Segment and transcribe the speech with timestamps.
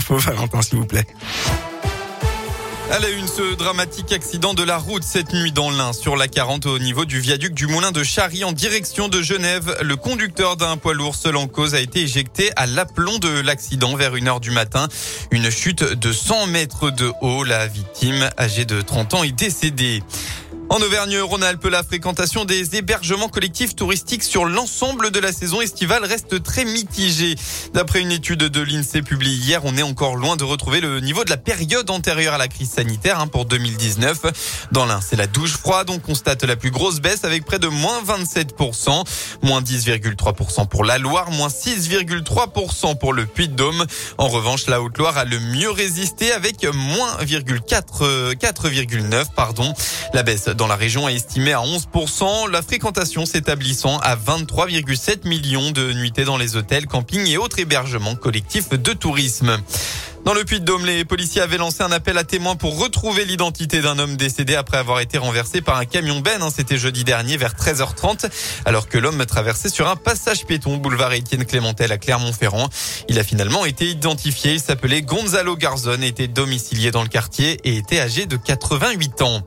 [0.00, 1.06] infos, Valentin, s'il vous plaît.
[2.90, 6.26] À la une, ce dramatique accident de la route cette nuit dans l'Ain sur la
[6.26, 9.76] 40 au niveau du viaduc du Moulin de Charry en direction de Genève.
[9.82, 13.94] Le conducteur d'un poids lourd seul en cause a été éjecté à l'aplomb de l'accident
[13.94, 14.88] vers 1h du matin.
[15.30, 17.44] Une chute de 100 mètres de haut.
[17.44, 20.02] La victime, âgée de 30 ans, est décédée.
[20.70, 26.44] En Auvergne-Rhône-Alpes, la fréquentation des hébergements collectifs touristiques sur l'ensemble de la saison estivale reste
[26.44, 27.34] très mitigée.
[27.74, 31.24] D'après une étude de l'INSEE publiée hier, on est encore loin de retrouver le niveau
[31.24, 34.68] de la période antérieure à la crise sanitaire hein, pour 2019.
[34.70, 35.90] Dans l'Ain, c'est la douche froide.
[35.90, 39.04] On constate la plus grosse baisse avec près de moins 27%,
[39.42, 43.86] moins 10,3% pour la Loire, moins 6,3% pour le Puy-de-Dôme.
[44.18, 49.74] En revanche, la Haute-Loire a le mieux résisté avec moins 4,9 pardon.
[50.14, 55.70] La baisse dans la région est estimée à 11%, la fréquentation s'établissant à 23,7 millions
[55.70, 59.56] de nuitées dans les hôtels, campings et autres hébergements collectifs de tourisme.
[60.26, 63.98] Dans le Puy-de-Dôme, les policiers avaient lancé un appel à témoins pour retrouver l'identité d'un
[63.98, 66.42] homme décédé après avoir été renversé par un camion Ben.
[66.42, 68.30] Hein, c'était jeudi dernier vers 13h30,
[68.66, 72.68] alors que l'homme traversait sur un passage piéton boulevard Étienne Clémentel à Clermont-Ferrand.
[73.08, 74.52] Il a finalement été identifié.
[74.52, 79.42] Il s'appelait Gonzalo Garzon, était domicilié dans le quartier et était âgé de 88 ans.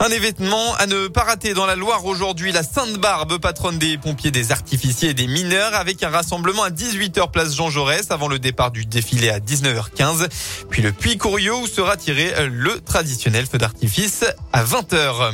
[0.00, 4.30] Un événement à ne pas rater dans la Loire aujourd'hui, la Sainte-Barbe, patronne des pompiers,
[4.30, 8.38] des artificiers et des mineurs, avec un rassemblement à 18h place Jean Jaurès avant le
[8.38, 10.28] départ du défilé à 19h15.
[10.70, 15.32] Puis le Puy Courieux où sera tiré le traditionnel feu d'artifice à 20h.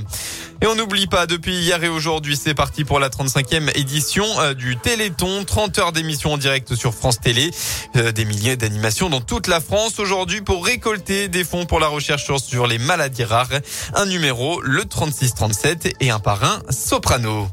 [0.64, 4.54] Et on n'oublie pas, depuis hier et aujourd'hui, c'est parti pour la 35e édition euh,
[4.54, 5.44] du Téléthon.
[5.44, 7.50] 30 heures d'émission en direct sur France Télé.
[7.96, 11.88] Euh, des milliers d'animations dans toute la France aujourd'hui pour récolter des fonds pour la
[11.88, 13.60] recherche sur les maladies rares.
[13.92, 17.46] Un numéro, le 3637 et un parrain soprano.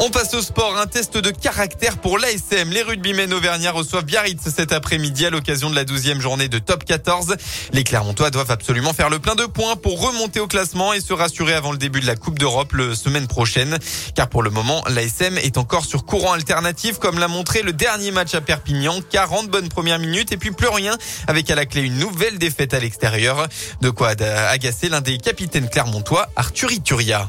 [0.00, 0.78] On passe au sport.
[0.78, 2.70] Un test de caractère pour l'ASM.
[2.70, 6.84] Les rugbymen auvergnats reçoivent Biarritz cet après-midi à l'occasion de la 12e journée de top
[6.84, 7.34] 14.
[7.72, 11.12] Les Clermontois doivent absolument faire le plein de points pour remonter au classement et se
[11.12, 13.76] rassurer avant le début de la Coupe d'Europe la semaine prochaine.
[14.14, 18.12] Car pour le moment, l'ASM est encore sur courant alternatif comme l'a montré le dernier
[18.12, 19.00] match à Perpignan.
[19.10, 22.72] 40 bonnes premières minutes et puis plus rien avec à la clé une nouvelle défaite
[22.72, 23.48] à l'extérieur.
[23.80, 27.28] De quoi agacer l'un des capitaines clermontois, Arthur Ituria.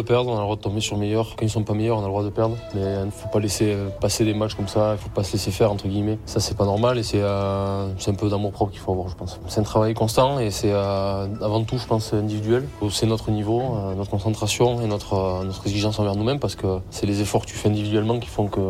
[0.00, 1.34] Perdre, on a le droit de tomber sur meilleur.
[1.36, 2.56] Quand ils sont pas meilleurs, on a le droit de perdre.
[2.74, 5.24] Mais il ne faut pas laisser euh, passer des matchs comme ça, il faut pas
[5.24, 6.18] se laisser faire, entre guillemets.
[6.26, 9.16] Ça, c'est pas normal et c'est euh, un peu d'amour propre qu'il faut avoir, je
[9.16, 9.40] pense.
[9.48, 12.68] C'est un travail constant et c'est euh, avant tout, je pense, individuel.
[12.90, 13.62] C'est notre niveau,
[13.96, 17.56] notre concentration et notre, notre exigence envers nous-mêmes parce que c'est les efforts que tu
[17.56, 18.60] fais individuellement qui font que,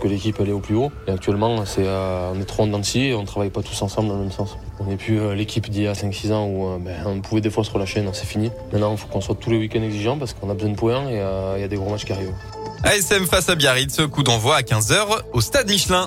[0.00, 0.90] que l'équipe elle est au plus haut.
[1.06, 4.14] Et actuellement, c'est on est trop en dents et on travaille pas tous ensemble dans
[4.14, 4.56] le même sens.
[4.80, 7.64] On n'est plus l'équipe d'il y a 5-6 ans où ben, on pouvait des fois
[7.64, 8.50] se relâcher, non, c'est fini.
[8.72, 11.08] Maintenant, il faut qu'on soit tous les week-ends exigeants parce qu'on a besoin de points
[11.08, 12.32] et euh, il y a des gros matchs qui arrivent.
[12.84, 16.06] ASM face à Biarritz, coup d'envoi à 15h au stade Michelin.